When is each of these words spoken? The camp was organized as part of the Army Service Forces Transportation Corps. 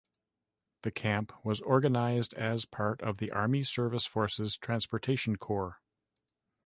The 0.81 0.89
camp 0.89 1.31
was 1.45 1.61
organized 1.61 2.33
as 2.33 2.65
part 2.65 2.99
of 3.03 3.17
the 3.19 3.29
Army 3.29 3.61
Service 3.63 4.07
Forces 4.07 4.57
Transportation 4.57 5.35
Corps. 5.35 5.79